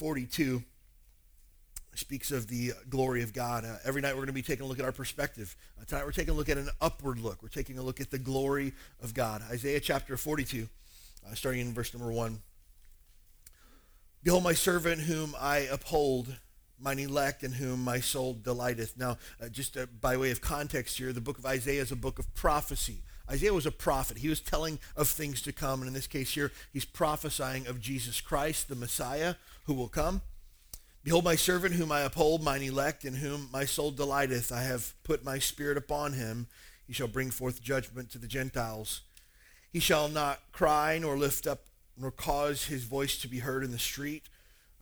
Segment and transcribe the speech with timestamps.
[0.00, 0.64] 42
[1.94, 3.66] speaks of the glory of God.
[3.66, 5.54] Uh, every night we're going to be taking a look at our perspective.
[5.78, 7.42] Uh, tonight we're taking a look at an upward look.
[7.42, 8.72] We're taking a look at the glory
[9.02, 9.42] of God.
[9.50, 10.66] Isaiah chapter 42,
[11.28, 12.40] uh, starting in verse number 1.
[14.22, 16.34] Behold, my servant whom I uphold,
[16.78, 18.96] mine elect, in whom my soul delighteth.
[18.96, 21.96] Now, uh, just uh, by way of context here, the book of Isaiah is a
[21.96, 23.02] book of prophecy.
[23.30, 24.18] Isaiah was a prophet.
[24.18, 25.80] He was telling of things to come.
[25.80, 30.22] And in this case here, he's prophesying of Jesus Christ, the Messiah, who will come.
[31.04, 34.52] Behold, my servant whom I uphold, mine elect, in whom my soul delighteth.
[34.52, 36.48] I have put my spirit upon him.
[36.86, 39.02] He shall bring forth judgment to the Gentiles.
[39.72, 41.60] He shall not cry, nor lift up,
[41.96, 44.24] nor cause his voice to be heard in the street.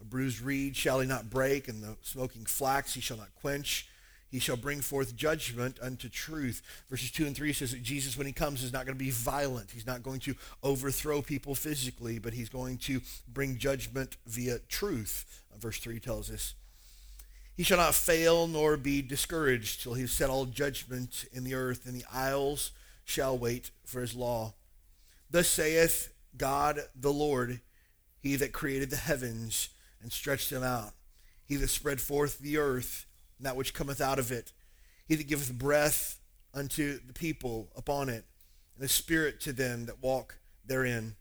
[0.01, 3.87] A bruised reed shall he not break, and the smoking flax he shall not quench
[4.31, 6.63] he shall bring forth judgment unto truth.
[6.91, 9.11] Verses 2 and 3 says that Jesus, when he comes, is not going to be
[9.11, 9.71] violent.
[9.71, 15.43] He's not going to overthrow people physically, but he's going to bring judgment via truth.
[15.53, 16.55] Uh, verse 3 tells us.
[17.57, 21.55] He shall not fail nor be discouraged till he has set all judgment in the
[21.55, 22.73] earth, and the isles
[23.05, 24.55] shall wait for his law.
[25.31, 27.61] Thus saith God the Lord,
[28.21, 29.71] he that created the heavens
[30.03, 30.93] and stretched them out,
[31.47, 33.07] he that spread forth the earth
[33.39, 34.53] and that which cometh out of it.
[35.07, 36.21] He that giveth breath
[36.53, 38.25] unto the people upon it,
[38.77, 41.17] and a spirit to them that walk therein.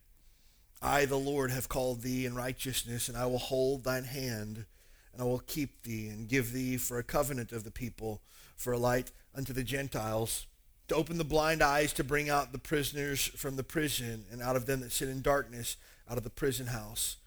[0.82, 4.66] I, the Lord, have called thee in righteousness, and I will hold thine hand,
[5.14, 8.22] and I will keep thee, and give thee for a covenant of the people,
[8.56, 10.46] for a light unto the Gentiles,
[10.88, 14.56] to open the blind eyes, to bring out the prisoners from the prison, and out
[14.56, 15.78] of them that sit in darkness,
[16.10, 17.18] out of the prison house.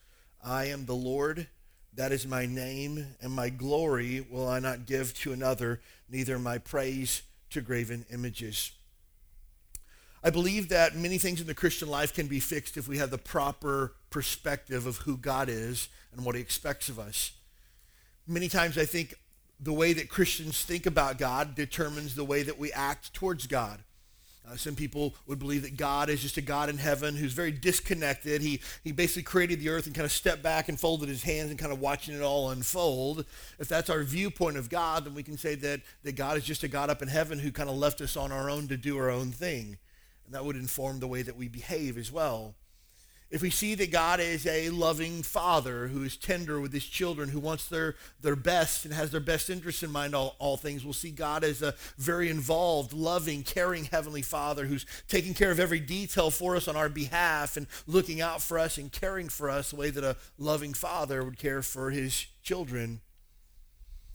[0.43, 1.49] I am the Lord
[1.95, 6.59] that is my name, and my glory will I not give to another, neither my
[6.59, 8.73] praise to graven images.
[10.23, 13.11] I believe that many things in the Christian life can be fixed if we have
[13.11, 17.33] the proper perspective of who God is and what he expects of us.
[18.27, 19.15] Many times I think
[19.59, 23.81] the way that Christians think about God determines the way that we act towards God.
[24.49, 27.53] Uh, some people would believe that God is just a God in heaven who's very
[27.53, 28.43] disconnected.
[28.43, 31.51] He, he basically created the earth and kind of stepped back and folded his hands
[31.51, 33.27] and kind of watching it all unfold.
[33.59, 36.65] If that's our viewpoint of God, then we can say that, that God is just
[36.65, 38.99] a God up in heaven who kind of left us on our own to do
[38.99, 39.79] our own thing.
[40.27, 42.55] And that would inform the way that we behave as well
[43.31, 47.29] if we see that God is a loving father who is tender with his children,
[47.29, 50.85] who wants their, their best and has their best interests in mind all, all things,
[50.85, 55.61] we'll see God as a very involved, loving, caring heavenly father who's taking care of
[55.61, 59.49] every detail for us on our behalf and looking out for us and caring for
[59.49, 63.01] us the way that a loving father would care for his children.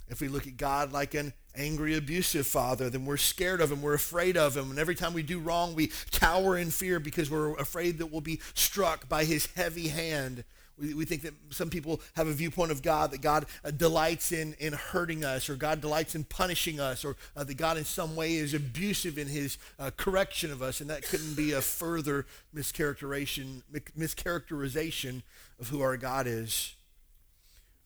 [0.09, 3.81] If we look at God like an angry, abusive father, then we're scared of him,
[3.81, 4.69] we're afraid of him.
[4.69, 8.21] And every time we do wrong, we cower in fear because we're afraid that we'll
[8.21, 10.43] be struck by his heavy hand.
[10.77, 14.31] We, we think that some people have a viewpoint of God that God uh, delights
[14.31, 17.85] in, in hurting us, or God delights in punishing us, or uh, that God in
[17.85, 20.81] some way is abusive in his uh, correction of us.
[20.81, 23.61] And that couldn't be a further mischaracterization,
[23.97, 25.23] mischaracterization
[25.59, 26.75] of who our God is.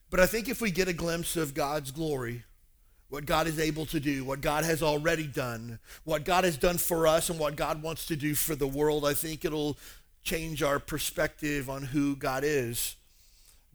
[0.10, 2.44] But I think if we get a glimpse of God's glory,
[3.10, 6.78] what God is able to do, what God has already done, what God has done
[6.78, 9.78] for us, and what God wants to do for the world, I think it'll
[10.24, 12.96] change our perspective on who God is.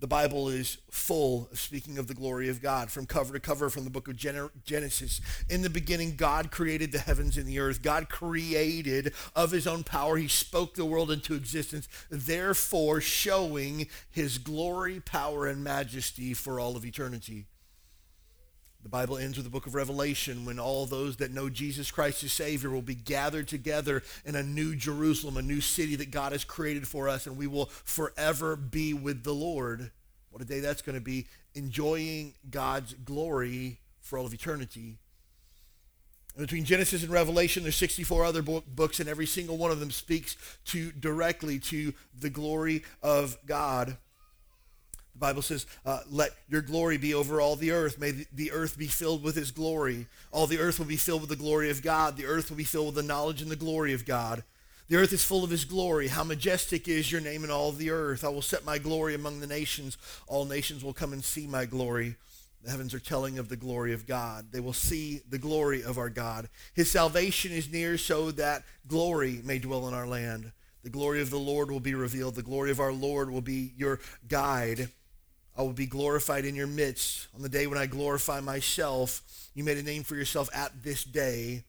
[0.00, 3.70] The Bible is full of speaking of the glory of God from cover to cover
[3.70, 5.20] from the book of Genesis.
[5.48, 7.80] In the beginning, God created the heavens and the earth.
[7.80, 10.16] God created of his own power.
[10.16, 16.76] He spoke the world into existence, therefore showing his glory, power, and majesty for all
[16.76, 17.46] of eternity.
[18.84, 22.22] The Bible ends with the book of Revelation when all those that know Jesus Christ
[22.22, 26.32] as Savior will be gathered together in a new Jerusalem, a new city that God
[26.32, 29.90] has created for us, and we will forever be with the Lord.
[30.28, 34.98] What a day that's going to be, enjoying God's glory for all of eternity.
[36.36, 40.36] Between Genesis and Revelation, there's 64 other books, and every single one of them speaks
[40.66, 43.96] to directly to the glory of God.
[45.14, 47.98] The Bible says, uh, let your glory be over all the earth.
[47.98, 50.06] May the earth be filled with his glory.
[50.32, 52.16] All the earth will be filled with the glory of God.
[52.16, 54.42] The earth will be filled with the knowledge and the glory of God.
[54.88, 56.08] The earth is full of his glory.
[56.08, 58.24] How majestic is your name in all the earth.
[58.24, 59.96] I will set my glory among the nations.
[60.26, 62.16] All nations will come and see my glory.
[62.62, 64.46] The heavens are telling of the glory of God.
[64.50, 66.48] They will see the glory of our God.
[66.74, 70.50] His salvation is near so that glory may dwell in our land.
[70.82, 72.34] The glory of the Lord will be revealed.
[72.34, 74.88] The glory of our Lord will be your guide.
[75.56, 79.22] I will be glorified in your midst on the day when I glorify myself.
[79.54, 81.62] You made a name for yourself at this day.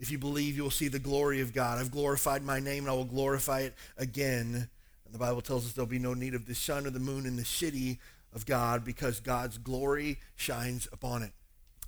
[0.00, 1.78] If you believe, you will see the glory of God.
[1.78, 4.68] I've glorified my name, and I will glorify it again.
[5.04, 7.26] And the Bible tells us there'll be no need of the sun or the moon
[7.26, 8.00] in the city
[8.32, 11.32] of God because God's glory shines upon it.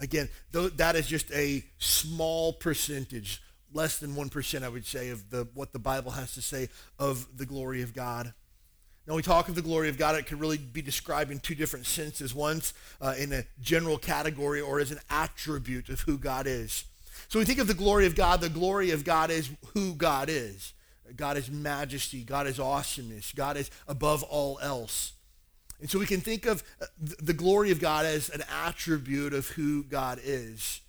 [0.01, 3.43] Again, that is just a small percentage,
[3.73, 6.69] less than 1%, I would say, of the, what the Bible has to say
[6.99, 8.35] of the glory of God.
[9.07, 11.57] Now, we talk of the glory of God, it could really be described in two
[11.57, 12.35] different senses.
[12.35, 16.85] Once uh, in a general category or as an attribute of who God is.
[17.29, 18.41] So we think of the glory of God.
[18.41, 20.73] The glory of God is who God is.
[21.17, 22.23] God is majesty.
[22.23, 23.33] God is awesomeness.
[23.33, 25.13] God is above all else.
[25.81, 29.49] And so we can think of uh, the glory of God as an attribute of
[29.49, 30.81] who God is.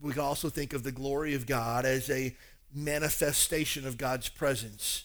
[0.00, 2.34] We can also think of the glory of God as a
[2.74, 5.04] manifestation of God's presence.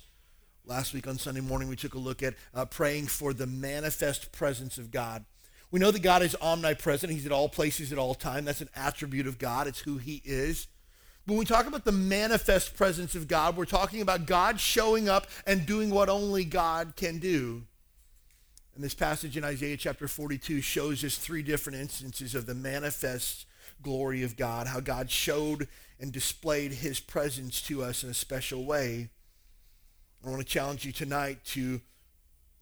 [0.68, 4.32] Last week on Sunday morning, we took a look at uh, praying for the manifest
[4.32, 5.24] presence of God.
[5.70, 7.14] We know that God is omnipresent.
[7.14, 8.46] He's at all places at all time.
[8.46, 9.68] That's an attribute of God.
[9.68, 10.68] It's who he is.
[11.28, 15.28] When we talk about the manifest presence of God, we're talking about God showing up
[15.46, 17.64] and doing what only God can do.
[18.74, 23.46] And this passage in Isaiah chapter 42 shows us three different instances of the manifest
[23.84, 25.68] glory of God, how God showed
[26.00, 29.10] and displayed his presence to us in a special way.
[30.26, 31.82] I want to challenge you tonight to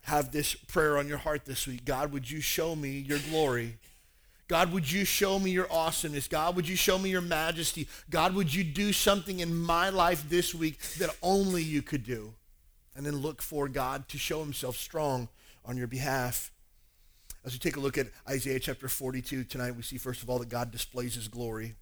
[0.01, 1.86] have this prayer on your heart this week.
[1.86, 3.77] God, would you show me your glory?
[4.50, 6.27] God, would you show me your awesomeness?
[6.27, 7.88] God, would you show me your majesty?
[8.10, 12.33] God, would you do something in my life this week that only you could do?
[12.95, 15.30] And then look for God to show himself strong
[15.63, 16.51] on your behalf.
[17.45, 20.39] As we take a look at Isaiah chapter 42 tonight, we see first of all
[20.39, 21.75] that God displays his glory.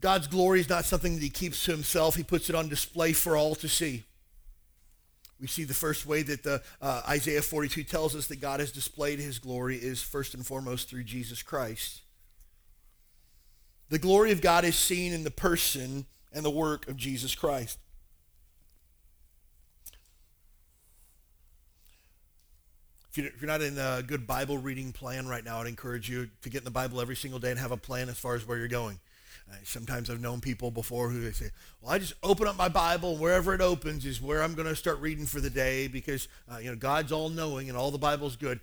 [0.00, 2.14] God's glory is not something that he keeps to himself.
[2.14, 4.04] He puts it on display for all to see.
[5.40, 8.72] We see the first way that the uh, Isaiah 42 tells us that God has
[8.72, 12.02] displayed his glory is first and foremost through Jesus Christ.
[13.88, 17.78] The glory of God is seen in the person and the work of Jesus Christ.
[23.16, 26.50] If you're not in a good Bible reading plan right now, I'd encourage you to
[26.50, 28.58] get in the Bible every single day and have a plan as far as where
[28.58, 29.00] you're going.
[29.64, 31.50] Sometimes I've known people before who they say,
[31.80, 34.76] "Well, I just open up my Bible, wherever it opens is where I'm going to
[34.76, 38.36] start reading for the day because uh, you know God's all-knowing and all the Bible's
[38.36, 38.60] good."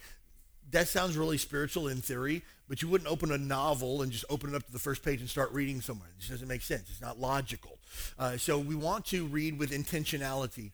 [0.71, 4.49] That sounds really spiritual in theory, but you wouldn't open a novel and just open
[4.49, 6.09] it up to the first page and start reading somewhere.
[6.09, 6.89] It just doesn't make sense.
[6.89, 7.77] It's not logical.
[8.17, 10.71] Uh, so we want to read with intentionality.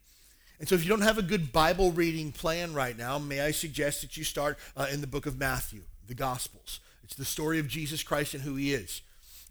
[0.60, 3.52] And so if you don't have a good Bible reading plan right now, may I
[3.52, 6.80] suggest that you start uh, in the book of Matthew, the Gospels.
[7.04, 9.02] It's the story of Jesus Christ and who he is.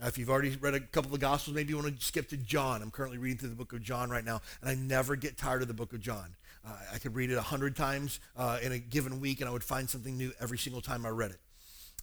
[0.02, 2.36] Uh, if you've already read a couple of Gospels, maybe you want to skip to
[2.36, 2.80] John.
[2.80, 5.60] I'm currently reading through the book of John right now, and I never get tired
[5.60, 6.36] of the book of John.
[6.66, 9.52] Uh, I could read it a hundred times uh, in a given week, and I
[9.52, 11.40] would find something new every single time I read it.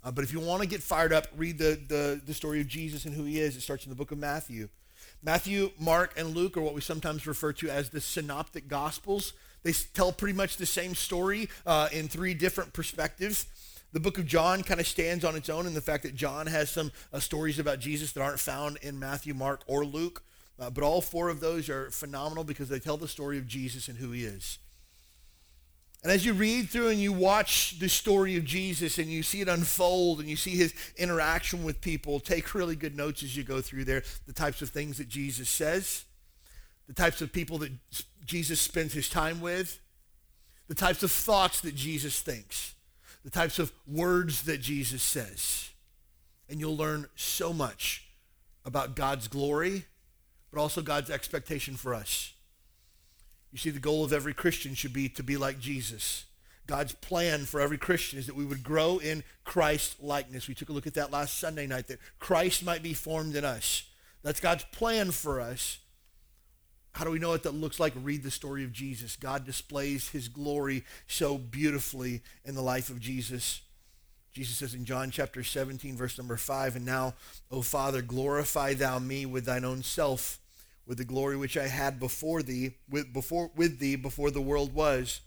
[0.03, 2.67] Uh, but if you want to get fired up, read the, the, the story of
[2.67, 3.55] Jesus and who he is.
[3.55, 4.69] It starts in the book of Matthew.
[5.23, 9.33] Matthew, Mark, and Luke are what we sometimes refer to as the synoptic gospels.
[9.63, 13.47] They tell pretty much the same story uh, in three different perspectives.
[13.97, 16.45] The book of John kind of stands on its own in the fact that John
[16.45, 20.21] has some uh, stories about Jesus that aren't found in Matthew, Mark, or Luke.
[20.59, 23.87] Uh, but all four of those are phenomenal because they tell the story of Jesus
[23.87, 24.59] and who he is.
[26.03, 29.41] And as you read through and you watch the story of Jesus and you see
[29.41, 33.43] it unfold and you see his interaction with people, take really good notes as you
[33.43, 34.03] go through there.
[34.27, 36.05] The types of things that Jesus says,
[36.85, 37.71] the types of people that
[38.23, 39.79] Jesus spends his time with,
[40.67, 42.75] the types of thoughts that Jesus thinks
[43.27, 45.71] the types of words that Jesus says.
[46.47, 48.07] And you'll learn so much
[48.63, 49.83] about God's glory,
[50.49, 52.31] but also God's expectation for us.
[53.51, 56.23] You see, the goal of every Christian should be to be like Jesus.
[56.67, 60.47] God's plan for every Christian is that we would grow in Christ likeness.
[60.47, 63.43] We took a look at that last Sunday night, that Christ might be formed in
[63.43, 63.83] us.
[64.23, 65.79] That's God's plan for us.
[66.97, 67.93] How do we know what that looks like?
[68.01, 69.15] Read the story of Jesus.
[69.15, 73.61] God displays his glory so beautifully in the life of Jesus.
[74.33, 77.13] Jesus says in John chapter 17, verse number 5, And now,
[77.51, 80.39] O Father, glorify thou me with thine own self,
[80.87, 84.73] with the glory which I had before thee, with, before, with thee before the world
[84.73, 85.21] was.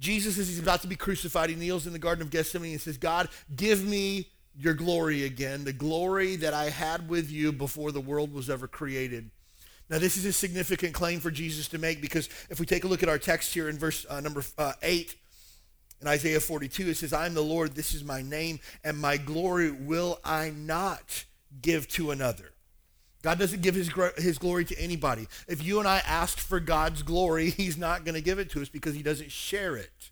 [0.00, 2.80] Jesus, as he's about to be crucified, he kneels in the Garden of Gethsemane and
[2.80, 4.28] says, God, give me
[4.58, 8.66] your glory again, the glory that I had with you before the world was ever
[8.66, 9.30] created.
[9.90, 12.88] Now, this is a significant claim for Jesus to make because if we take a
[12.88, 15.14] look at our text here in verse uh, number uh, 8,
[16.00, 19.16] in Isaiah 42, it says, I am the Lord, this is my name, and my
[19.16, 21.24] glory will I not
[21.60, 22.52] give to another.
[23.22, 25.28] God doesn't give his, his glory to anybody.
[25.46, 28.62] If you and I ask for God's glory, he's not going to give it to
[28.62, 30.10] us because he doesn't share it.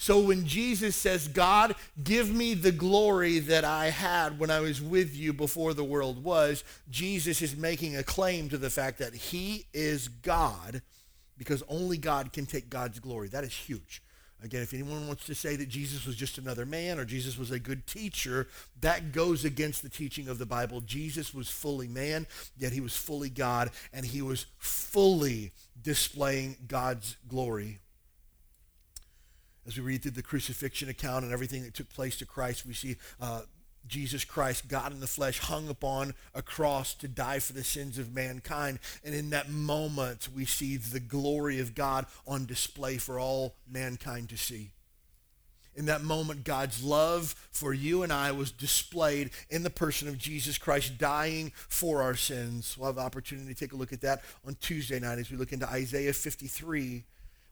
[0.00, 4.80] So when Jesus says, God, give me the glory that I had when I was
[4.80, 9.12] with you before the world was, Jesus is making a claim to the fact that
[9.12, 10.82] he is God
[11.36, 13.26] because only God can take God's glory.
[13.26, 14.00] That is huge.
[14.40, 17.50] Again, if anyone wants to say that Jesus was just another man or Jesus was
[17.50, 18.46] a good teacher,
[18.80, 20.80] that goes against the teaching of the Bible.
[20.80, 25.50] Jesus was fully man, yet he was fully God, and he was fully
[25.82, 27.80] displaying God's glory
[29.68, 32.72] as we read through the crucifixion account and everything that took place to Christ, we
[32.72, 33.42] see uh,
[33.86, 37.98] Jesus Christ, God in the flesh, hung upon a cross to die for the sins
[37.98, 38.78] of mankind.
[39.04, 44.30] And in that moment, we see the glory of God on display for all mankind
[44.30, 44.70] to see.
[45.74, 50.18] In that moment, God's love for you and I was displayed in the person of
[50.18, 52.74] Jesus Christ dying for our sins.
[52.76, 55.36] We'll have the opportunity to take a look at that on Tuesday night as we
[55.36, 57.04] look into Isaiah 53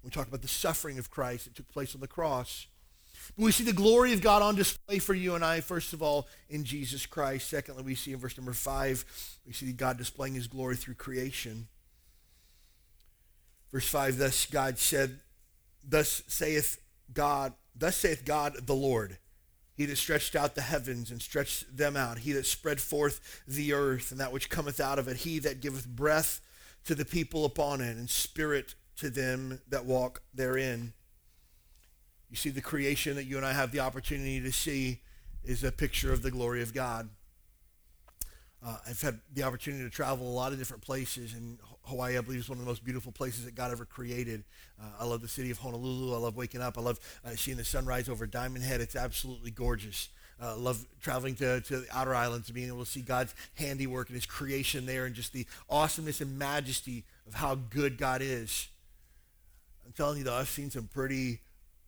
[0.06, 2.68] we talk about the suffering of Christ that took place on the cross.
[3.36, 6.00] But we see the glory of God on display for you and I, first of
[6.00, 7.50] all, in Jesus Christ.
[7.50, 9.04] Secondly, we see in verse number five,
[9.44, 11.66] we see God displaying his glory through creation.
[13.72, 15.18] Verse 5, thus God said,
[15.82, 16.80] Thus saith
[17.12, 19.18] God, thus saith God the Lord,
[19.74, 23.72] he that stretched out the heavens and stretched them out, he that spread forth the
[23.72, 26.40] earth and that which cometh out of it, he that giveth breath
[26.84, 30.92] to the people upon it and spirit to them that walk therein.
[32.30, 35.00] You see, the creation that you and I have the opportunity to see
[35.44, 37.08] is a picture of the glory of God.
[38.64, 42.20] Uh, I've had the opportunity to travel a lot of different places, and Hawaii, I
[42.20, 44.42] believe, is one of the most beautiful places that God ever created.
[44.80, 46.14] Uh, I love the city of Honolulu.
[46.14, 46.76] I love waking up.
[46.76, 48.80] I love uh, seeing the sunrise over Diamond Head.
[48.80, 50.08] It's absolutely gorgeous.
[50.42, 54.08] Uh, love traveling to, to the outer islands and being able to see God's handiwork
[54.08, 58.68] and his creation there and just the awesomeness and majesty of how good God is.
[59.86, 61.40] I'm telling you, though, I've seen some pretty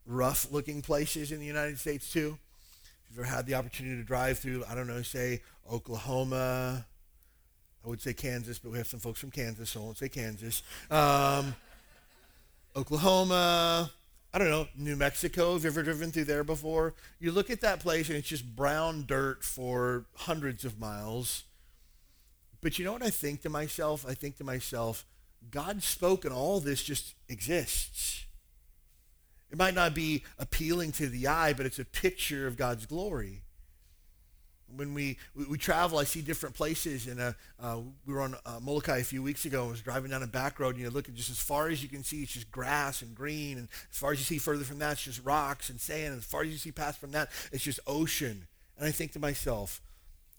[0.06, 2.38] rough looking places in the United States, too.
[2.84, 6.86] If you've ever had the opportunity to drive through, I don't know, say Oklahoma,
[7.84, 10.08] I would say Kansas, but we have some folks from Kansas, so I won't say
[10.08, 10.62] Kansas.
[10.92, 11.56] Um,
[12.76, 13.90] Oklahoma,
[14.32, 15.54] I don't know, New Mexico.
[15.54, 16.94] Have you ever driven through there before?
[17.18, 21.44] You look at that place and it's just brown dirt for hundreds of miles.
[22.60, 24.06] But you know what I think to myself?
[24.08, 25.04] I think to myself,
[25.50, 28.26] God spoke and all this just exists.
[29.50, 33.42] It might not be appealing to the eye, but it's a picture of God's glory.
[34.76, 37.06] When we, we, we travel, I see different places.
[37.06, 39.64] And uh, uh, we were on uh, Molokai a few weeks ago.
[39.64, 41.82] I was driving down a back road, and you look at just as far as
[41.82, 43.56] you can see, it's just grass and green.
[43.56, 46.12] And as far as you see further from that, it's just rocks and sand.
[46.12, 48.46] And as far as you see past from that, it's just ocean.
[48.76, 49.80] And I think to myself,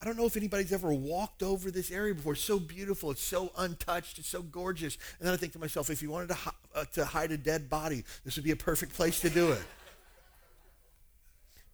[0.02, 2.34] I don't know if anybody's ever walked over this area before.
[2.34, 3.12] It's so beautiful.
[3.12, 4.18] It's so untouched.
[4.18, 4.98] It's so gorgeous.
[5.20, 6.38] And then I think to myself, if you wanted to,
[6.74, 9.62] uh, to hide a dead body, this would be a perfect place to do it.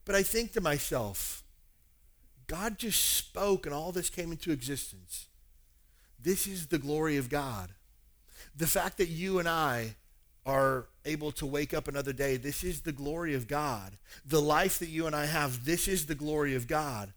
[0.05, 1.43] But I think to myself,
[2.45, 5.25] God just spoke and all this came into existence.
[6.21, 7.71] This is the glory of God.
[8.55, 9.95] The fact that you and I
[10.45, 13.97] are able to wake up another day, this is the glory of God.
[14.23, 17.11] The life that you and I have, this is the glory of God.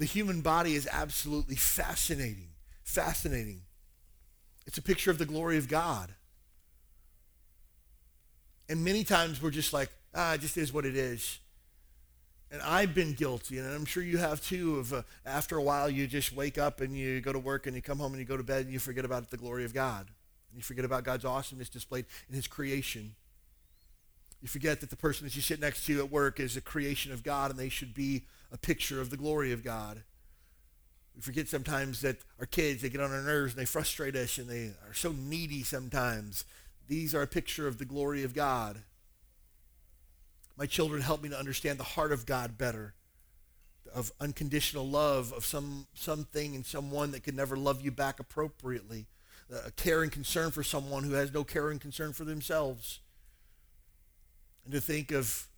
[0.00, 2.48] The human body is absolutely fascinating.
[2.82, 3.60] Fascinating.
[4.66, 6.14] It's a picture of the glory of God.
[8.70, 11.38] And many times we're just like, ah, it just is what it is.
[12.50, 15.90] And I've been guilty, and I'm sure you have too, of uh, after a while
[15.90, 18.26] you just wake up and you go to work and you come home and you
[18.26, 20.06] go to bed and you forget about the glory of God.
[20.50, 23.16] And you forget about God's awesomeness displayed in his creation.
[24.40, 27.12] You forget that the person that you sit next to at work is a creation
[27.12, 30.02] of God and they should be a picture of the glory of God.
[31.14, 34.38] We forget sometimes that our kids, they get on our nerves and they frustrate us
[34.38, 36.44] and they are so needy sometimes.
[36.88, 38.82] These are a picture of the glory of God.
[40.56, 42.94] My children help me to understand the heart of God better,
[43.94, 49.06] of unconditional love, of some something and someone that can never love you back appropriately,
[49.66, 53.00] a care and concern for someone who has no care and concern for themselves.
[54.64, 55.48] And to think of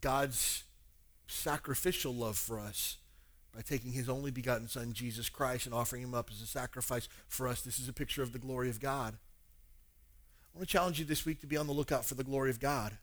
[0.00, 0.64] God's
[1.26, 2.96] sacrificial love for us
[3.54, 7.08] by taking his only begotten son, Jesus Christ, and offering him up as a sacrifice
[7.26, 7.62] for us.
[7.62, 9.14] This is a picture of the glory of God.
[10.54, 12.50] I want to challenge you this week to be on the lookout for the glory
[12.50, 12.96] of God.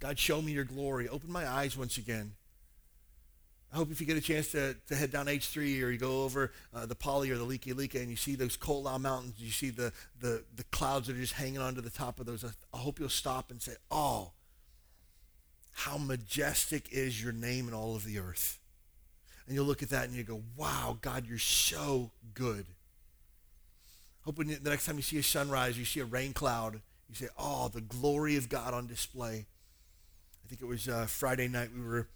[0.00, 1.08] God, show me your glory.
[1.08, 2.32] Open my eyes once again.
[3.72, 6.24] I hope if you get a chance to, to head down H3 or you go
[6.24, 9.70] over uh, the Pali or the Likelike and you see those Ko'olau Mountains, you see
[9.70, 12.78] the, the, the clouds that are just hanging onto the top of those, I, I
[12.78, 14.32] hope you'll stop and say, oh,
[15.72, 18.58] how majestic is your name in all of the earth.
[19.46, 22.66] And you'll look at that and you go, wow, God, you're so good.
[24.22, 27.14] Hope when the next time you see a sunrise, you see a rain cloud, you
[27.14, 29.46] say, oh, the glory of God on display.
[30.44, 32.06] I think it was uh, Friday night we were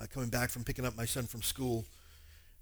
[0.00, 1.84] uh, coming back from picking up my son from school.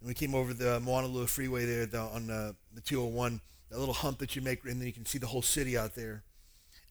[0.01, 3.41] And we came over the Moanalua Freeway there the, on uh, the 201,
[3.71, 5.95] that little hump that you make, and then you can see the whole city out
[5.95, 6.23] there.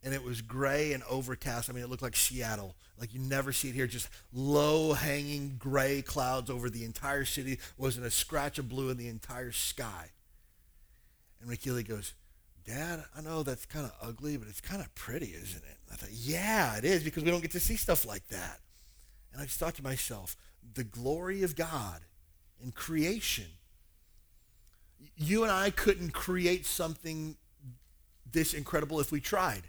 [0.02, 1.70] And it was gray and overcast.
[1.70, 2.76] I mean, it looked like Seattle.
[2.98, 3.88] Like you never see it here.
[3.88, 7.60] Just low-hanging gray clouds over the entire city.
[7.78, 10.12] Wasn't a scratch of blue in the entire sky.
[11.42, 12.14] And Ricky goes,
[12.66, 15.78] Dad, I know that's kind of ugly, but it's kind of pretty, isn't it?
[15.92, 18.60] I thought, yeah, it is, because we don't get to see stuff like that.
[19.34, 20.38] And I just thought to myself,
[20.76, 22.02] the glory of God
[22.64, 23.48] in creation.
[25.18, 27.38] You and I couldn't create something
[28.32, 29.64] this incredible if we tried.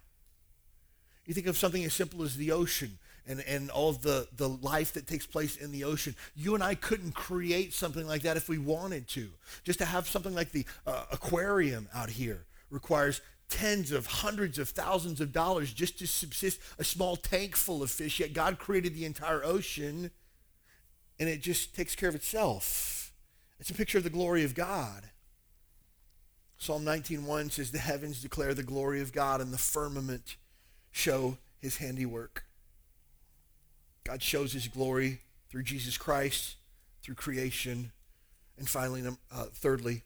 [1.31, 4.49] You think of something as simple as the ocean and, and all of the, the
[4.49, 6.17] life that takes place in the ocean.
[6.35, 9.29] You and I couldn't create something like that if we wanted to.
[9.63, 14.71] Just to have something like the uh, aquarium out here requires tens of hundreds of
[14.71, 18.97] thousands of dollars just to subsist a small tank full of fish, yet God created
[18.97, 20.11] the entire ocean
[21.21, 23.13] and it just takes care of itself.
[23.61, 25.05] It's a picture of the glory of God.
[26.59, 30.35] Psalm 19:1 says, The heavens declare the glory of God, and the firmament
[30.93, 32.45] show his handiwork.
[34.05, 35.21] God shows his glory
[35.51, 36.57] through Jesus Christ,
[37.03, 37.93] through creation,
[38.59, 40.03] and finally, uh, thirdly,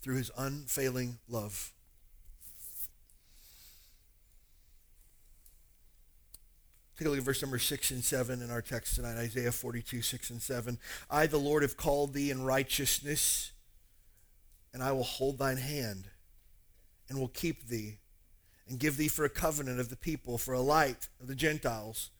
[0.00, 1.72] through his unfailing love.
[6.98, 10.00] Take a look at verse number 6 and 7 in our text tonight, Isaiah 42,
[10.00, 10.78] 6 and 7.
[11.10, 13.50] I, the Lord, have called thee in righteousness,
[14.72, 16.04] and I will hold thine hand,
[17.08, 17.98] and will keep thee,
[18.68, 22.10] and give thee for a covenant of the people, for a light of the Gentiles,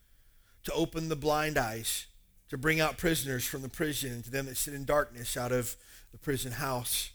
[0.64, 2.06] to open the blind eyes,
[2.48, 5.52] to bring out prisoners from the prison, and to them that sit in darkness out
[5.52, 5.76] of
[6.12, 7.10] the prison house.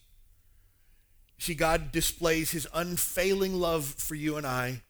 [1.38, 4.82] See, God displays his unfailing love for you and I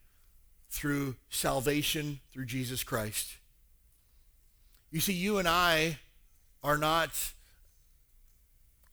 [0.69, 3.38] through salvation through Jesus Christ.
[4.91, 5.99] You see, you and I
[6.63, 7.12] are not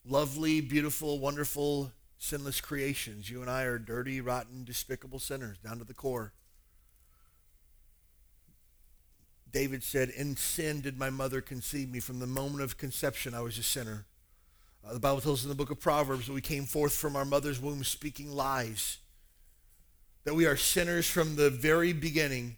[0.05, 3.29] lovely, beautiful, wonderful, sinless creations.
[3.29, 6.33] You and I are dirty, rotten, despicable sinners down to the core.
[9.51, 11.99] David said, In sin did my mother conceive me.
[11.99, 14.05] From the moment of conception, I was a sinner.
[14.85, 17.15] Uh, the Bible tells us in the book of Proverbs that we came forth from
[17.15, 18.99] our mother's womb speaking lies
[20.27, 22.57] that we are sinners from the very beginning,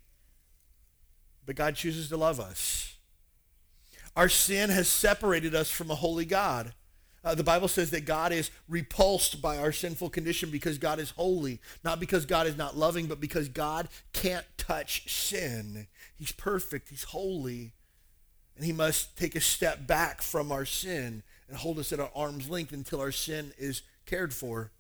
[1.46, 2.96] but God chooses to love us.
[4.16, 6.74] Our sin has separated us from a holy God.
[7.24, 11.12] Uh, the Bible says that God is repulsed by our sinful condition because God is
[11.12, 15.88] holy, not because God is not loving, but because God can't touch sin.
[16.16, 17.74] He's perfect, He's holy,
[18.56, 22.12] and He must take a step back from our sin and hold us at our
[22.16, 24.72] arm's length until our sin is cared for.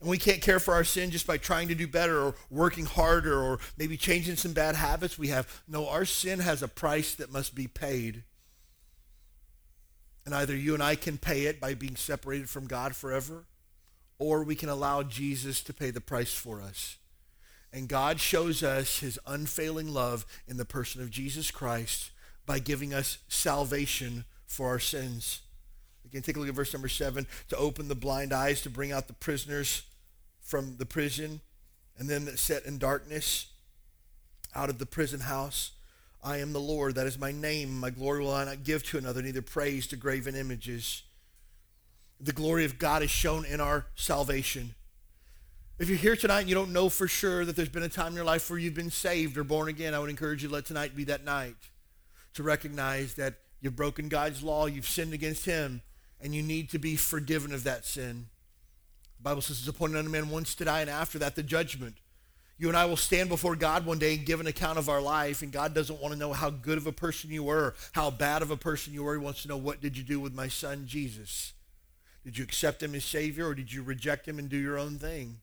[0.00, 2.86] And we can't care for our sin just by trying to do better or working
[2.86, 5.62] harder or maybe changing some bad habits we have.
[5.68, 8.24] No, our sin has a price that must be paid.
[10.24, 13.44] And either you and I can pay it by being separated from God forever,
[14.18, 16.96] or we can allow Jesus to pay the price for us.
[17.72, 22.10] And God shows us his unfailing love in the person of Jesus Christ
[22.46, 25.40] by giving us salvation for our sins.
[26.04, 27.26] Again, take a look at verse number seven.
[27.48, 29.82] To open the blind eyes, to bring out the prisoners
[30.40, 31.40] from the prison,
[31.96, 33.46] and them that sat in darkness
[34.54, 35.72] out of the prison house.
[36.22, 37.80] I am the Lord, that is my name.
[37.80, 41.02] My glory will I not give to another, neither praise to graven images.
[42.20, 44.74] The glory of God is shown in our salvation.
[45.78, 48.08] If you're here tonight and you don't know for sure that there's been a time
[48.08, 50.54] in your life where you've been saved or born again, I would encourage you to
[50.54, 51.56] let tonight be that night
[52.34, 55.82] to recognize that you've broken God's law, you've sinned against Him,
[56.20, 58.26] and you need to be forgiven of that sin.
[59.18, 61.96] The Bible says it's appointed unto man once to die, and after that, the judgment.
[62.62, 65.00] You and I will stand before God one day and give an account of our
[65.00, 68.08] life, and God doesn't want to know how good of a person you were, how
[68.08, 69.14] bad of a person you were.
[69.14, 71.54] He wants to know what did you do with my son Jesus?
[72.22, 74.96] Did you accept him as Savior, or did you reject him and do your own
[74.96, 75.38] thing?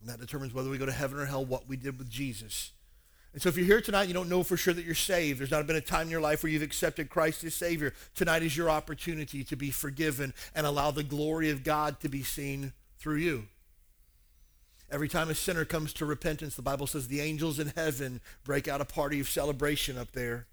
[0.00, 2.70] And that determines whether we go to heaven or hell, what we did with Jesus.
[3.32, 5.40] And so if you're here tonight and you don't know for sure that you're saved,
[5.40, 8.44] there's not been a time in your life where you've accepted Christ as Savior, tonight
[8.44, 12.74] is your opportunity to be forgiven and allow the glory of God to be seen
[12.96, 13.48] through you.
[14.90, 18.68] Every time a sinner comes to repentance, the Bible says the angels in heaven break
[18.68, 20.46] out a party of celebration up there.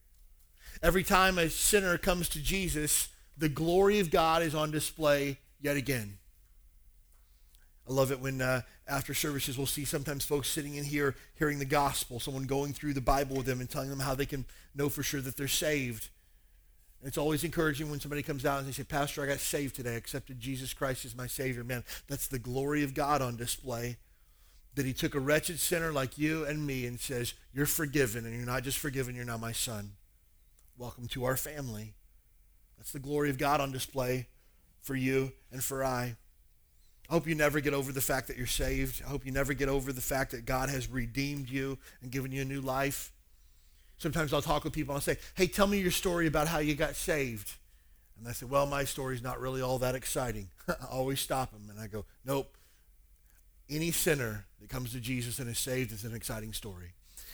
[0.82, 5.78] Every time a sinner comes to Jesus, the glory of God is on display yet
[5.78, 6.18] again.
[7.88, 11.60] I love it when uh, after services we'll see sometimes folks sitting in here hearing
[11.60, 14.46] the gospel, someone going through the Bible with them and telling them how they can
[14.74, 16.10] know for sure that they're saved.
[17.02, 19.76] And it's always encouraging when somebody comes out and they say, Pastor, I got saved
[19.76, 19.94] today.
[19.94, 21.64] I accepted Jesus Christ as my Savior.
[21.64, 23.98] Man, that's the glory of God on display.
[24.76, 28.36] That he took a wretched sinner like you and me and says, You're forgiven, and
[28.36, 29.92] you're not just forgiven, you're now my son.
[30.78, 31.94] Welcome to our family.
[32.78, 34.28] That's the glory of God on display
[34.82, 36.16] for you and for I.
[37.10, 39.02] I hope you never get over the fact that you're saved.
[39.06, 42.32] I hope you never get over the fact that God has redeemed you and given
[42.32, 43.12] you a new life.
[43.98, 46.60] Sometimes I'll talk with people and I'll say, hey, tell me your story about how
[46.60, 47.54] you got saved.
[48.18, 50.50] And they say, well, my story's not really all that exciting.
[50.68, 52.58] I always stop them and I go, nope.
[53.70, 56.94] Any sinner that comes to Jesus and is saved is an exciting story.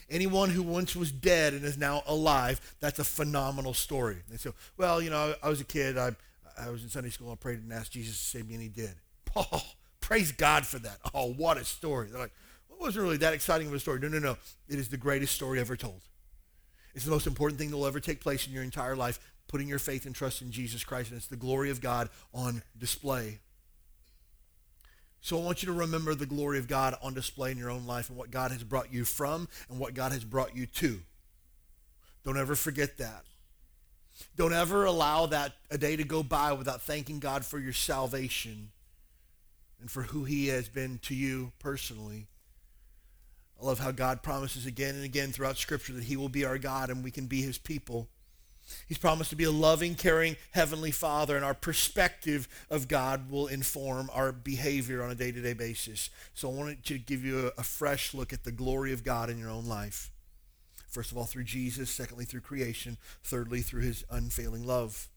[0.09, 4.17] Anyone who once was dead and is now alive, that's a phenomenal story.
[4.29, 5.97] They say, well, you know, I was a kid.
[5.97, 6.15] I,
[6.59, 7.31] I was in Sunday school.
[7.31, 8.95] I prayed and asked Jesus to save me, and he did.
[9.35, 9.61] Oh,
[10.01, 10.97] praise God for that.
[11.13, 12.07] Oh, what a story.
[12.09, 12.33] They're like,
[12.67, 13.99] well, it wasn't really that exciting of a story.
[13.99, 14.37] No, no, no.
[14.67, 16.01] It is the greatest story ever told.
[16.95, 19.67] It's the most important thing that will ever take place in your entire life, putting
[19.67, 21.11] your faith and trust in Jesus Christ.
[21.11, 23.39] And it's the glory of God on display.
[25.21, 27.85] So I want you to remember the glory of God on display in your own
[27.85, 30.99] life and what God has brought you from and what God has brought you to.
[32.23, 33.23] Don't ever forget that.
[34.35, 38.71] Don't ever allow that a day to go by without thanking God for your salvation
[39.79, 42.27] and for who he has been to you personally.
[43.61, 46.57] I love how God promises again and again throughout Scripture that he will be our
[46.57, 48.07] God and we can be his people.
[48.87, 53.47] He's promised to be a loving, caring Heavenly Father, and our perspective of God will
[53.47, 56.09] inform our behavior on a day to day basis.
[56.33, 59.29] So I wanted to give you a, a, fresh look at the glory of God
[59.29, 60.11] in your own life.
[60.89, 61.89] First of all, through Jesus.
[61.89, 62.97] Secondly, through creation.
[63.23, 65.07] Thirdly, through his unfailing love.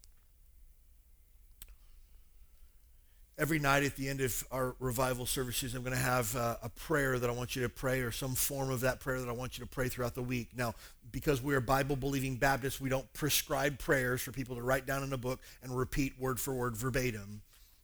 [3.39, 6.69] Every night at the end of our revival services, I'm going to have uh, a
[6.69, 9.33] prayer that I want you to pray or some form of that prayer that I
[9.33, 10.51] want you to pray throughout the week.
[10.57, 10.75] Now,
[11.11, 15.03] because we are Bible believing Baptists, we don't prescribe prayers for people to write down
[15.03, 17.43] in a book and repeat word for word verbatim.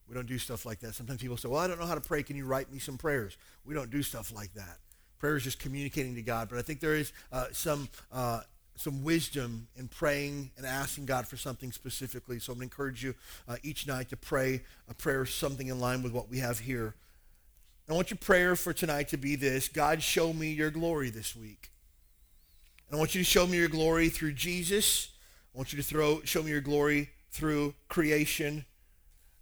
[0.09, 0.95] We don't do stuff like that.
[0.95, 2.23] Sometimes people say, Well, I don't know how to pray.
[2.23, 3.37] Can you write me some prayers?
[3.67, 4.79] We don't do stuff like that.
[5.19, 6.49] Prayer is just communicating to God.
[6.49, 8.41] But I think there is uh, some uh,
[8.79, 12.39] some wisdom in praying and asking God for something specifically.
[12.39, 13.15] So I'm going to encourage you
[13.49, 16.95] uh, each night to pray a prayer, something in line with what we have here.
[17.91, 21.35] I want your prayer for tonight to be this God, show me your glory this
[21.35, 21.71] week.
[22.89, 25.09] And I want you to show me your glory through Jesus.
[25.55, 28.65] I want you to throw, show me your glory through creation.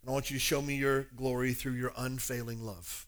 [0.00, 3.06] And I want you to show me your glory through your unfailing love.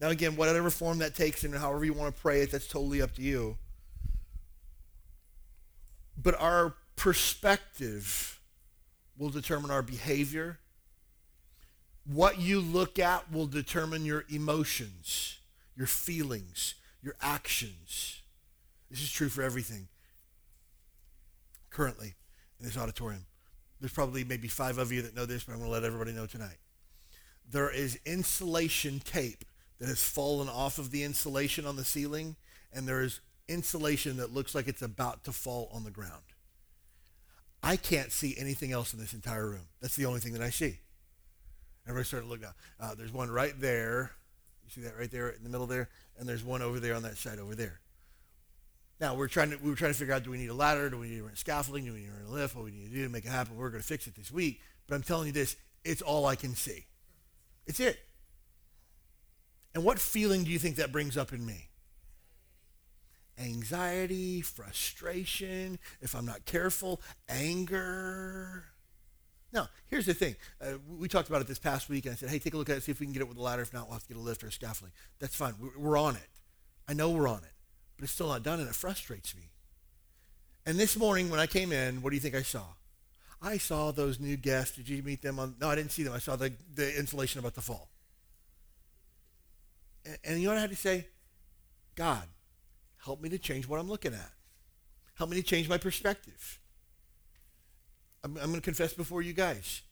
[0.00, 3.02] Now, again, whatever form that takes and however you want to pray it, that's totally
[3.02, 3.56] up to you
[6.20, 8.40] but our perspective
[9.16, 10.58] will determine our behavior.
[12.04, 15.38] What you look at will determine your emotions,
[15.76, 18.22] your feelings, your actions.
[18.90, 19.88] This is true for everything.
[21.70, 22.14] Currently,
[22.58, 23.26] in this auditorium,
[23.80, 26.12] there's probably maybe five of you that know this, but I'm going to let everybody
[26.12, 26.56] know tonight.
[27.48, 29.44] There is insulation tape
[29.78, 32.36] that has fallen off of the insulation on the ceiling,
[32.72, 36.22] and there is insulation that looks like it's about to fall on the ground.
[37.62, 39.68] I can't see anything else in this entire room.
[39.80, 40.78] That's the only thing that I see.
[41.86, 42.42] Everybody started to look.
[42.78, 44.12] Uh, there's one right there.
[44.64, 45.88] You see that right there in the middle there?
[46.18, 47.80] And there's one over there on that side over there.
[49.00, 50.90] Now we're trying to we were trying to figure out do we need a ladder,
[50.90, 53.04] do we need rent scaffolding, do we need a lift, what we need to do
[53.04, 53.56] to make it happen.
[53.56, 54.60] We're going to fix it this week.
[54.86, 56.86] But I'm telling you this, it's all I can see.
[57.66, 57.98] It's it.
[59.74, 61.67] And what feeling do you think that brings up in me?
[63.38, 68.64] Anxiety, frustration, if I'm not careful, anger.
[69.52, 70.36] Now, here's the thing.
[70.60, 72.68] Uh, we talked about it this past week, and I said, hey, take a look
[72.68, 73.62] at it, see if we can get it with a ladder.
[73.62, 74.92] If not, we'll have to get a lift or a scaffolding.
[75.20, 75.54] That's fine.
[75.76, 76.28] We're on it.
[76.86, 77.52] I know we're on it,
[77.96, 79.50] but it's still not done, and it frustrates me.
[80.66, 82.64] And this morning when I came in, what do you think I saw?
[83.40, 84.76] I saw those new guests.
[84.76, 85.54] Did you meet them on?
[85.60, 86.12] No, I didn't see them.
[86.12, 87.88] I saw the, the insulation about to fall.
[90.04, 91.06] And, and you know what I had to say?
[91.94, 92.24] God,
[93.04, 94.30] Help me to change what I'm looking at.
[95.14, 96.58] Help me to change my perspective.
[98.24, 99.82] I'm, I'm going to confess before you guys.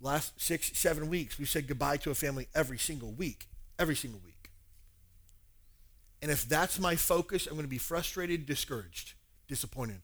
[0.00, 3.48] Last six, seven weeks, we said goodbye to a family every single week.
[3.78, 4.50] Every single week.
[6.20, 9.14] And if that's my focus, I'm going to be frustrated, discouraged,
[9.46, 10.00] disappointed.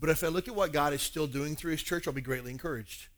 [0.00, 2.20] But if I look at what God is still doing through his church, I'll be
[2.20, 3.08] greatly encouraged.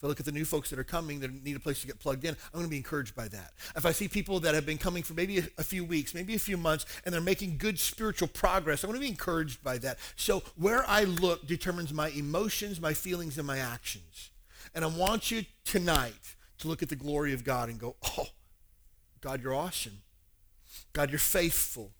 [0.00, 1.86] If I look at the new folks that are coming that need a place to
[1.86, 3.52] get plugged in, I'm going to be encouraged by that.
[3.76, 6.38] If I see people that have been coming for maybe a, few weeks, maybe a
[6.38, 9.98] few months, and they're making good spiritual progress, I'm going to be encouraged by that.
[10.16, 14.30] So where I look determines my emotions, my feelings, and my actions.
[14.74, 18.28] And I want you tonight to look at the glory of God and go, oh,
[19.20, 19.98] God, you're awesome.
[20.94, 21.90] God, you're faithful.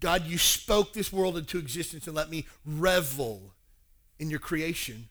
[0.00, 3.54] God, you spoke this world into existence and let me revel
[4.18, 5.08] in your creation.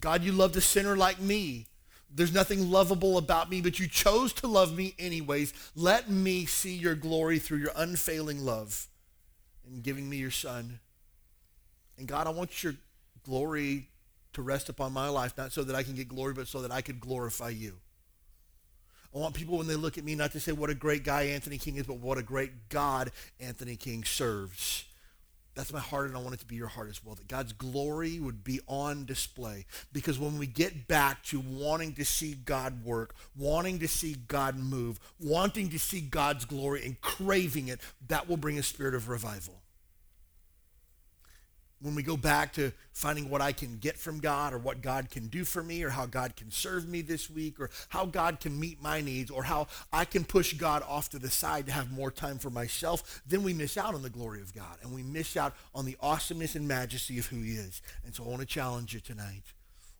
[0.00, 1.66] God, you loved a sinner like me.
[2.14, 5.52] There's nothing lovable about me, but you chose to love me anyways.
[5.74, 8.86] Let me see your glory through your unfailing love
[9.66, 10.80] in giving me your son.
[11.98, 12.74] And God, I want your
[13.24, 13.88] glory
[14.34, 16.70] to rest upon my life, not so that I can get glory, but so that
[16.70, 17.74] I could glorify you.
[19.14, 21.22] I want people, when they look at me, not to say what a great guy
[21.22, 24.84] Anthony King is, but what a great God Anthony King serves.
[25.56, 27.14] That's my heart, and I want it to be your heart as well.
[27.14, 29.64] That God's glory would be on display.
[29.90, 34.58] Because when we get back to wanting to see God work, wanting to see God
[34.58, 39.08] move, wanting to see God's glory, and craving it, that will bring a spirit of
[39.08, 39.54] revival
[41.80, 45.10] when we go back to finding what I can get from God or what God
[45.10, 48.40] can do for me or how God can serve me this week or how God
[48.40, 51.72] can meet my needs or how I can push God off to the side to
[51.72, 54.94] have more time for myself, then we miss out on the glory of God and
[54.94, 57.82] we miss out on the awesomeness and majesty of who he is.
[58.04, 59.44] And so I want to challenge you tonight.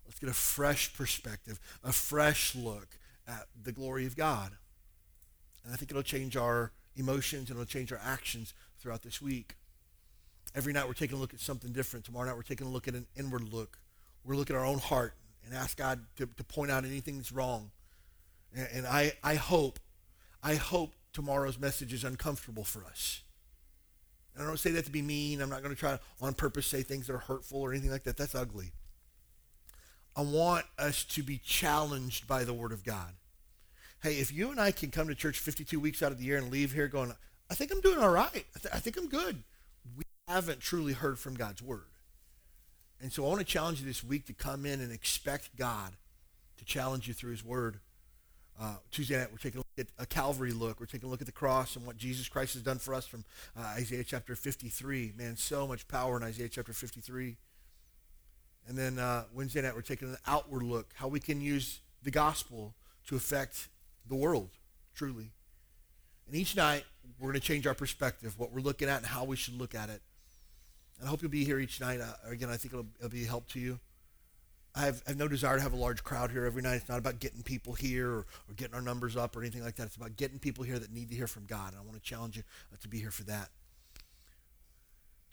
[0.07, 2.89] Let's get a fresh perspective, a fresh look
[3.29, 4.53] at the glory of God.
[5.65, 9.57] And I think it'll change our emotions and it'll change our actions throughout this week.
[10.57, 12.07] Every night we're taking a look at something different.
[12.07, 13.79] Tomorrow night we're taking a look at an inward look.
[14.25, 15.13] We're looking at our own heart
[15.45, 17.71] and ask God to, to point out anything that's wrong.
[18.55, 19.79] And, and I, I hope,
[20.43, 23.23] I hope tomorrow's message is uncomfortable for us.
[24.35, 25.43] And I don't say that to be mean.
[25.43, 28.05] I'm not going to try on purpose say things that are hurtful or anything like
[28.05, 28.17] that.
[28.17, 28.73] That's ugly.
[30.17, 33.13] I want us to be challenged by the Word of God.
[34.03, 36.39] Hey, if you and I can come to church 52 weeks out of the year
[36.39, 37.13] and leave here going,
[37.51, 38.47] I think I'm doing all right.
[38.55, 39.43] I, th- I think I'm good
[40.29, 41.87] haven't truly heard from God's word.
[43.01, 45.93] And so I want to challenge you this week to come in and expect God
[46.57, 47.79] to challenge you through his word.
[48.61, 50.81] Uh, Tuesday night, we're taking a look at a Calvary look.
[50.81, 53.07] We're taking a look at the cross and what Jesus Christ has done for us
[53.07, 53.25] from
[53.57, 55.13] uh, Isaiah chapter 53.
[55.17, 57.37] Man, so much power in Isaiah chapter 53.
[58.67, 62.11] And then uh, Wednesday night, we're taking an outward look, how we can use the
[62.11, 62.75] gospel
[63.07, 63.69] to affect
[64.09, 64.49] the world,
[64.95, 65.31] truly.
[66.27, 66.85] And each night,
[67.21, 69.75] we're going to change our perspective, what we're looking at and how we should look
[69.75, 70.01] at it.
[70.99, 72.01] And I hope you'll be here each night.
[72.01, 73.79] Uh, again, I think it'll, it'll, be a help to you.
[74.75, 76.77] I have, I have, no desire to have a large crowd here every night.
[76.77, 79.77] It's not about getting people here or, or, getting our numbers up or anything like
[79.77, 79.87] that.
[79.87, 81.73] It's about getting people here that need to hear from God.
[81.73, 83.49] And I want to challenge you uh, to be here for that.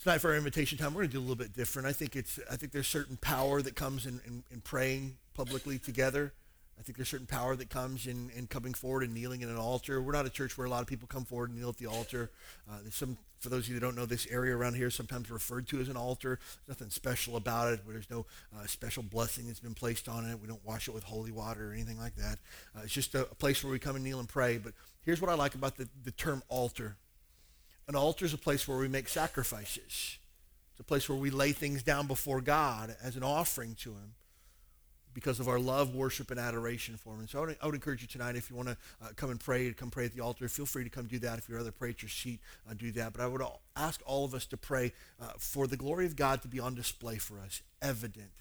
[0.02, 1.88] Tonight for our invitation time, we're going to do a little bit different.
[1.88, 5.80] I think it's I think there's certain power that comes in, in, in praying publicly
[5.80, 6.34] together.
[6.80, 9.58] I think there's certain power that comes in, in coming forward and kneeling at an
[9.58, 10.02] altar.
[10.02, 11.86] We're not a church where a lot of people come forward and kneel at the
[11.86, 12.32] altar.
[12.70, 15.68] Uh, some, for those of you that don't know, this area around here sometimes referred
[15.68, 16.40] to as an altar.
[16.66, 17.82] There's nothing special about it.
[17.88, 20.40] There's no uh, special blessing that's been placed on it.
[20.42, 22.40] We don't wash it with holy water or anything like that.
[22.76, 24.58] Uh, it's just a, a, place where we come and kneel and pray.
[24.58, 26.98] But here's what I like about the, the term altar.
[27.88, 30.18] An altar is a place where we make sacrifices.
[30.72, 34.16] It's a place where we lay things down before God as an offering to him
[35.14, 37.20] because of our love, worship, and adoration for him.
[37.20, 39.30] And so I would, I would encourage you tonight, if you want to uh, come
[39.30, 41.38] and pray, to come pray at the altar, feel free to come do that.
[41.38, 43.14] If you'd rather pray at your seat, uh, do that.
[43.14, 43.42] But I would
[43.76, 46.76] ask all of us to pray uh, for the glory of God to be on
[46.76, 48.32] display for us, evident,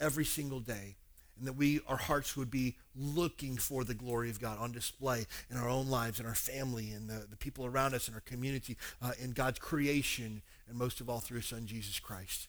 [0.00, 0.96] every single day.
[1.38, 5.26] And that we, our hearts would be looking for the glory of God on display
[5.50, 8.20] in our own lives, in our family, in the, the people around us, in our
[8.20, 12.48] community, uh, in God's creation, and most of all through His Son, Jesus Christ.